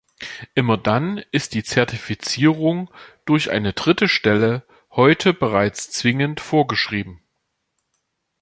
[0.55, 2.89] Immer dann ist die Zertifizierung
[3.25, 7.21] durch eine dritte Stelle heute bereits zwingend vorgeschrieben.